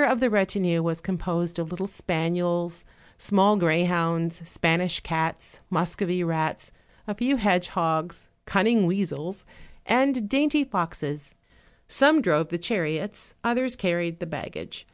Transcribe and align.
193 0.00 0.16
of 0.16 0.20
the 0.22 0.34
retinue 0.34 0.82
was 0.82 1.02
composed 1.02 1.58
of 1.58 1.70
little 1.70 1.86
spaniels, 1.86 2.84
small 3.18 3.58
greyhounds, 3.58 4.40
Spanish 4.48 5.00
cats, 5.00 5.60
Muscovy 5.68 6.24
rats, 6.24 6.72
a 7.06 7.14
few 7.14 7.36
hedge 7.36 7.68
hogs, 7.68 8.26
cunning 8.46 8.86
weasels, 8.86 9.44
and 9.84 10.26
dainty 10.26 10.64
foxes; 10.64 11.34
some 11.86 12.22
drove 12.22 12.48
the 12.48 12.56
chariots, 12.56 13.34
others 13.44 13.76
carried 13.76 14.20
the 14.20 14.26
baggage. 14.26 14.86